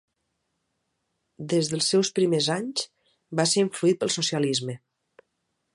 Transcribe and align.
Des 1.51 1.69
dels 1.73 1.89
seus 1.93 2.11
primers 2.21 2.49
anys, 2.55 2.87
va 3.41 3.47
ser 3.53 3.65
influït 3.67 3.99
pel 4.05 4.15
socialisme. 4.19 4.79